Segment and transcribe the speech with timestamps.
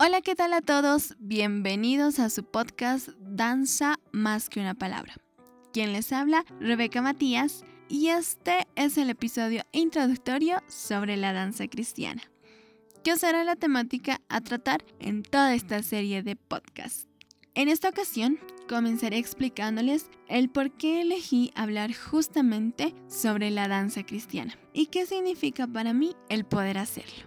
[0.00, 1.16] Hola, ¿qué tal a todos?
[1.18, 5.16] Bienvenidos a su podcast Danza más que una palabra.
[5.72, 12.22] Quien les habla, Rebeca Matías, y este es el episodio introductorio sobre la danza cristiana,
[13.02, 17.08] que será la temática a tratar en toda esta serie de podcasts.
[17.56, 24.56] En esta ocasión, comenzaré explicándoles el por qué elegí hablar justamente sobre la danza cristiana
[24.72, 27.26] y qué significa para mí el poder hacerlo.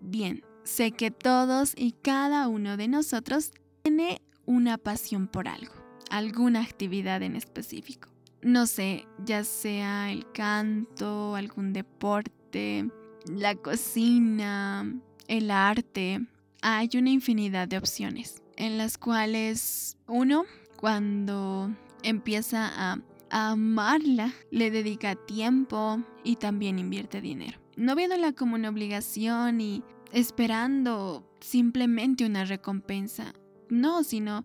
[0.00, 5.72] Bien, Sé que todos y cada uno de nosotros tiene una pasión por algo,
[6.10, 8.08] alguna actividad en específico.
[8.42, 12.88] No sé, ya sea el canto, algún deporte,
[13.26, 14.92] la cocina,
[15.28, 16.20] el arte.
[16.62, 20.44] Hay una infinidad de opciones en las cuales uno,
[20.76, 21.70] cuando
[22.02, 22.98] empieza a,
[23.30, 27.60] amarla, le dedica tiempo y también invierte dinero.
[27.76, 33.32] No viéndola como una obligación y esperando simplemente una recompensa.
[33.68, 34.44] No, sino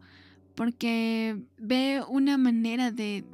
[0.55, 3.25] porque ve una manera de,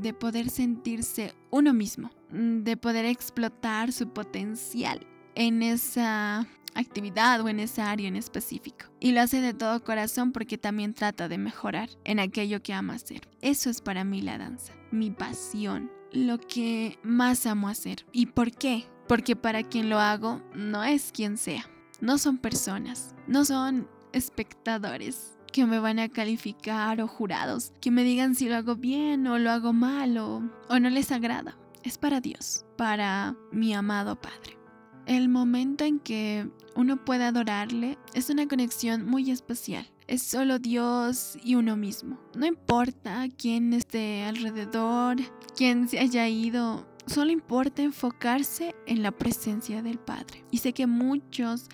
[0.00, 7.48] de poder sentirse uno mismo, mm, de poder explotar su potencial en esa actividad o
[7.48, 8.86] en esa área en específico.
[8.98, 12.94] Y lo hace de todo corazón porque también trata de mejorar en aquello que ama
[12.94, 13.28] hacer.
[13.42, 18.06] Eso es para mí la danza, mi pasión, lo que más amo hacer.
[18.12, 18.86] ¿Y por qué?
[19.08, 21.68] Porque para quien lo hago no es quien sea
[22.02, 28.02] no son personas, no son espectadores que me van a calificar o jurados, que me
[28.02, 31.56] digan si lo hago bien o lo hago mal o, no les agrada.
[31.84, 34.58] Es para Dios, para mi amado Padre.
[35.06, 39.88] El momento en que uno puede adorarle es una conexión muy especial.
[40.08, 42.18] Es solo Dios y uno mismo.
[42.34, 45.18] No importa quién esté alrededor,
[45.56, 50.44] quién se haya ido, Solo importa enfocarse en la presencia del Padre.
[50.50, 51.68] Y sé que muchos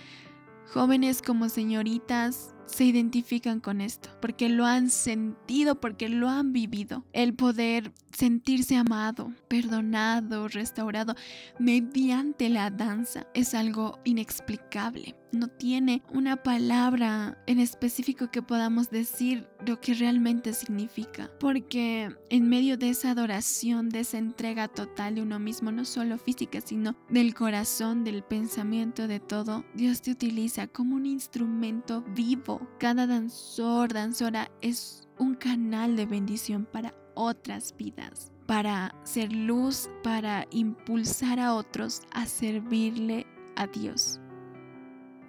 [0.73, 7.05] jóvenes como señoritas se identifican con esto, porque lo han sentido, porque lo han vivido.
[7.13, 11.15] El poder sentirse amado, perdonado, restaurado
[11.59, 15.15] mediante la danza es algo inexplicable.
[15.31, 22.49] No tiene una palabra en específico que podamos decir lo que realmente significa, porque en
[22.49, 26.97] medio de esa adoración, de esa entrega total de uno mismo, no solo física, sino
[27.11, 33.93] del corazón, del pensamiento, de todo, Dios te utiliza como un instrumento vivo cada danzor,
[33.93, 41.55] danzora es un canal de bendición para otras vidas, para ser luz, para impulsar a
[41.55, 43.27] otros a servirle
[43.57, 44.21] a Dios.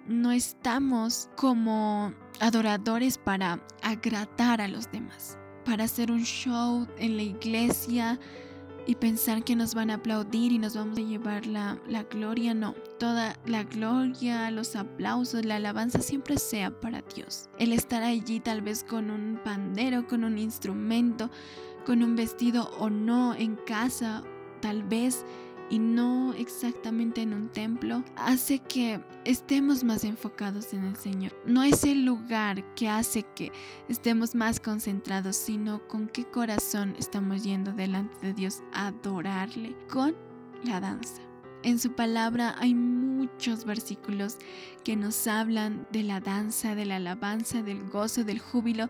[0.06, 7.22] No estamos como adoradores para agradar a los demás, para hacer un show en la
[7.22, 8.18] iglesia,
[8.90, 12.54] y pensar que nos van a aplaudir y nos vamos a llevar la, la gloria,
[12.54, 12.74] no.
[12.98, 17.48] Toda la gloria, los aplausos, la alabanza siempre sea para Dios.
[17.60, 21.30] El estar allí tal vez con un pandero, con un instrumento,
[21.86, 24.24] con un vestido o no en casa,
[24.60, 25.24] tal vez
[25.70, 31.32] y no exactamente en un templo, hace que estemos más enfocados en el Señor.
[31.46, 33.52] No es el lugar que hace que
[33.88, 40.14] estemos más concentrados, sino con qué corazón estamos yendo delante de Dios a adorarle con
[40.64, 41.22] la danza.
[41.62, 44.38] En su palabra hay muchos versículos
[44.82, 48.88] que nos hablan de la danza, de la alabanza, del gozo, del júbilo,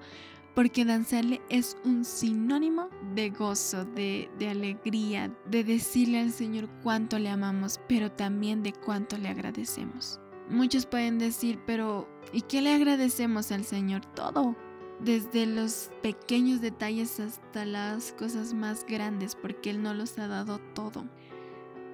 [0.54, 7.28] porque danzarle es un sinónimo de gozo, de, alegría, de decirle al Señor cuánto le
[7.28, 10.20] amamos, pero también de cuánto le agradecemos.
[10.48, 14.04] Muchos pueden decir, pero ¿y qué le agradecemos al Señor?
[14.14, 14.56] Todo,
[14.98, 20.58] desde los pequeños detalles hasta las cosas más grandes, porque Él no los ha dado
[20.74, 21.04] todo.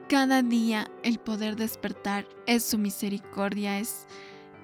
[0.08, 4.06] Cada día el poder despertar es su misericordia, es,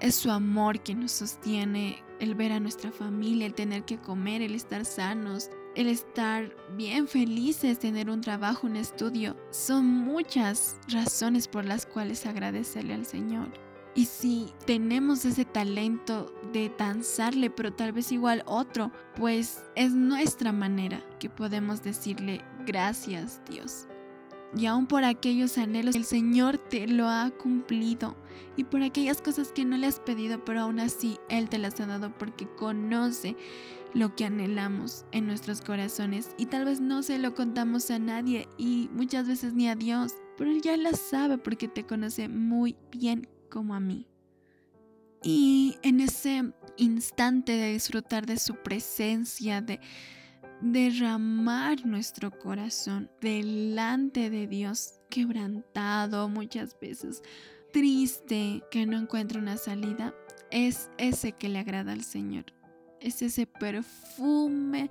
[0.00, 4.42] es su amor que nos sostiene, el ver a nuestra familia, el tener que comer,
[4.42, 9.36] el estar sanos, el estar bien felices, tener un trabajo, un estudio.
[9.50, 13.48] Son muchas razones por las cuales agradecerle al Señor.
[13.96, 20.52] Y si tenemos ese talento de danzarle, pero tal vez igual otro, pues es nuestra
[20.52, 23.88] manera que podemos decirle gracias Dios
[24.56, 28.16] y aún por aquellos anhelos el Señor te lo ha cumplido
[28.56, 31.80] y por aquellas cosas que no le has pedido pero aún así Él te las
[31.80, 33.36] ha dado porque conoce
[33.94, 38.48] lo que anhelamos en nuestros corazones y tal vez no se lo contamos a nadie
[38.56, 42.76] y muchas veces ni a Dios, pero Él ya la sabe porque te conoce muy
[42.90, 44.06] bien como a mí.
[45.22, 49.78] Y en ese instante de disfrutar de su presencia, de
[50.62, 57.22] derramar nuestro corazón delante de Dios, quebrantado muchas veces,
[57.72, 60.14] triste, que no encuentra una salida,
[60.50, 62.44] es ese que le agrada al Señor.
[63.00, 64.90] Es ese perfume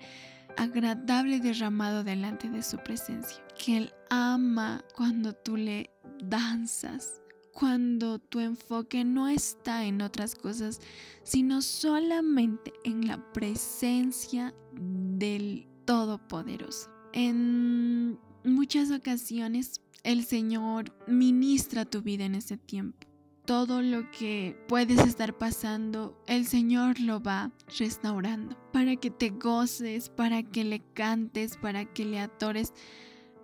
[0.58, 3.42] agradable derramado delante de su presencia.
[3.58, 5.90] Que Él ama cuando tú le
[6.22, 7.21] danzas,
[7.54, 10.80] cuando tu enfoque no está en otras cosas,
[11.24, 16.90] sino solamente en la presencia del Todopoderoso.
[17.14, 23.08] En muchas ocasiones el Señor ministra tu vida en ese tiempo.
[23.46, 30.10] Todo lo que puedes estar pasando, el Señor lo va restaurando para que te goces,
[30.10, 32.74] para que le cantes, para que le atores.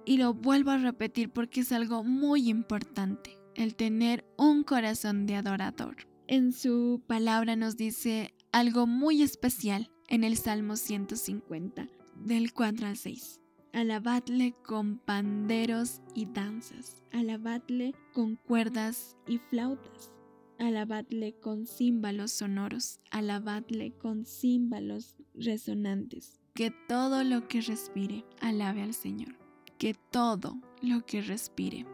[0.06, 5.36] Y lo vuelvo a repetir porque es algo muy importante, el tener un corazón de
[5.36, 6.08] adorador.
[6.28, 11.90] En su palabra nos dice algo muy especial en el Salmo 150,
[12.24, 13.42] del 4 al 6.
[13.74, 17.04] Alabadle con panderos y danzas.
[17.12, 20.12] Alabadle con cuerdas y flautas.
[20.60, 23.00] Alabadle con címbalos sonoros.
[23.12, 26.40] Alabadle con címbalos resonantes.
[26.54, 29.38] Que todo lo que respire alabe al Señor.
[29.78, 31.86] Que todo lo que respire.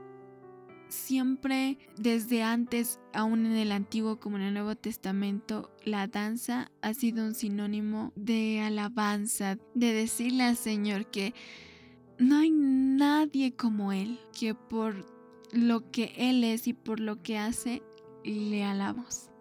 [0.93, 6.93] Siempre desde antes, aún en el Antiguo como en el Nuevo Testamento, la danza ha
[6.93, 11.33] sido un sinónimo de alabanza, de decirle al Señor que
[12.19, 15.07] no hay nadie como Él, que por
[15.51, 17.81] lo que Él es y por lo que hace,
[18.23, 19.31] le alabamos.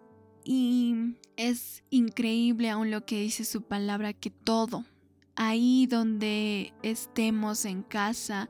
[0.43, 4.85] Y es increíble aún lo que dice su palabra, que todo,
[5.35, 8.49] ahí donde estemos en casa,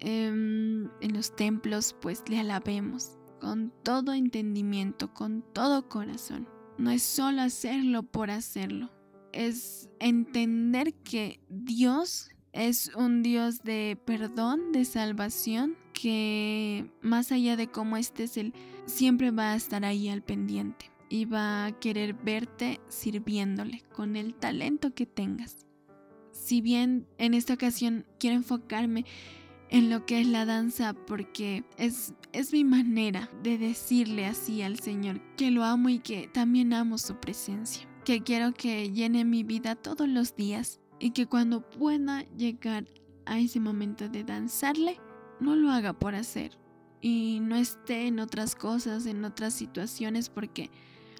[0.00, 6.48] em, en, los templos, pues le alabemos con todo entendimiento, con todo corazón.
[6.78, 8.90] No es solo hacerlo por hacerlo,
[9.32, 17.68] es entender que Dios es un Dios de perdón, de salvación, que más allá de
[17.68, 18.54] cómo estés, Él
[18.86, 24.34] siempre va a estar ahí al pendiente y va a querer verte sirviéndole con el
[24.34, 25.66] talento que tengas.
[26.32, 29.04] Si bien en esta ocasión quiero enfocarme
[29.74, 34.78] en lo que es la danza porque es, es mi manera de decirle así al
[34.78, 39.42] Señor que lo amo y que también amo su presencia, que quiero que llene mi
[39.42, 42.86] vida todos los días y que cuando pueda llegar
[43.26, 45.00] a ese momento de danzarle,
[45.40, 46.56] no lo haga por hacer
[47.00, 50.70] y no esté en otras cosas, en otras situaciones, porque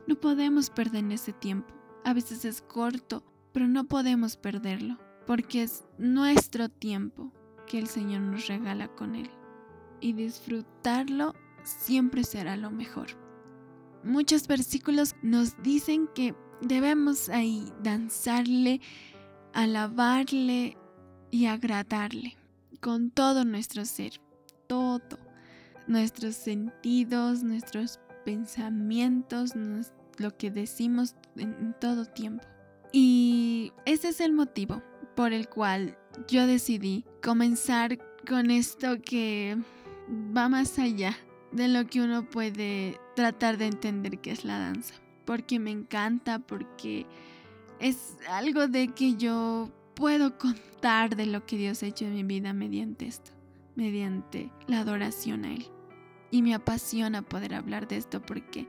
[0.06, 1.74] no podemos perder ese tiempo.
[2.04, 4.96] A veces es corto, pero no podemos perderlo,
[5.26, 7.32] porque es nuestro tiempo
[7.66, 9.30] que el Señor nos regala con Él.
[10.00, 13.08] Y disfrutarlo siempre será lo mejor.
[14.02, 18.80] Muchos versículos nos dicen que debemos ahí danzarle
[19.54, 20.76] alabarle
[21.30, 22.36] y agradarle
[22.80, 24.20] con todo nuestro ser,
[24.66, 25.18] todo,
[25.86, 29.52] nuestros sentidos, nuestros pensamientos,
[30.18, 32.44] lo que decimos en todo tiempo.
[32.92, 34.82] Y ese es el motivo
[35.16, 35.96] por el cual
[36.28, 37.98] yo decidí comenzar
[38.28, 39.56] con esto que
[40.36, 41.16] va más allá
[41.52, 44.94] de lo que uno puede tratar de entender que es la danza.
[45.24, 47.06] Porque me encanta, porque
[47.80, 52.24] es algo de que yo puedo contar de lo que Dios ha hecho en mi
[52.24, 53.30] vida mediante esto,
[53.74, 55.66] mediante la adoración a Él.
[56.30, 58.68] Y me apasiona poder hablar de esto porque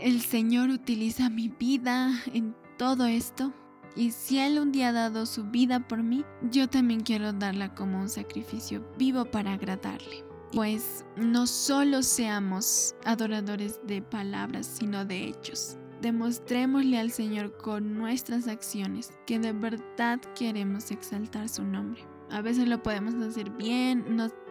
[0.00, 3.52] el Señor utiliza mi vida en todo esto.
[3.96, 7.74] Y si Él un día ha dado su vida por mí, yo también quiero darla
[7.74, 10.24] como un sacrificio vivo para agradarle.
[10.52, 15.78] Pues no solo seamos adoradores de palabras, sino de hechos.
[16.00, 22.04] Demostrémosle al Señor con nuestras acciones que de verdad queremos exaltar su nombre.
[22.30, 24.04] A veces lo podemos hacer bien,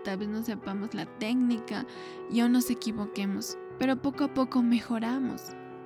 [0.04, 1.86] tal vez no sepamos la técnica
[2.32, 5.42] y aún nos equivoquemos, pero poco a poco mejoramos.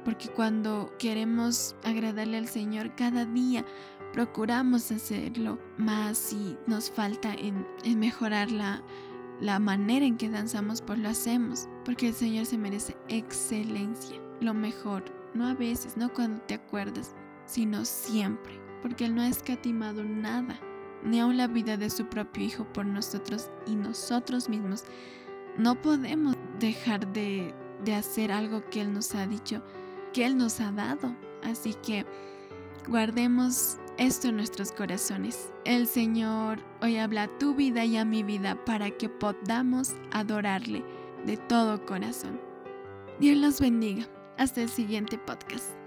[0.07, 3.65] Porque cuando queremos agradarle al Señor cada día,
[4.13, 7.65] procuramos hacerlo más y nos falta en,
[7.99, 8.81] mejorar la,
[9.41, 11.67] la manera en que danzamos, pues lo hacemos.
[11.83, 17.13] Porque el Señor se merece excelencia, lo mejor no a veces, no cuando te acuerdas,
[17.45, 20.57] sino siempre, porque Él no ha escatimado nada,
[21.03, 24.85] ni aun la vida de su propio Hijo por nosotros y nosotros mismos.
[25.57, 29.61] No podemos dejar de, de hacer algo que Él nos ha dicho,
[30.13, 31.15] que Él nos ha dado.
[31.43, 32.05] Así que
[32.87, 35.51] guardemos esto en nuestros corazones.
[35.65, 40.83] El Señor hoy habla a tu vida y a mi vida para que podamos adorarle
[41.25, 42.39] de todo corazón.
[43.19, 44.07] Dios los bendiga.
[44.37, 45.86] Hasta el siguiente podcast.